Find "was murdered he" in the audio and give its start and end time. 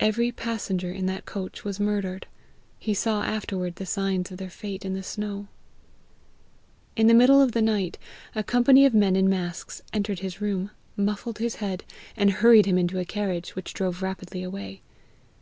1.62-2.94